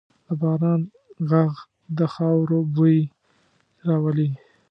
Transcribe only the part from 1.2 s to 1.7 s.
ږغ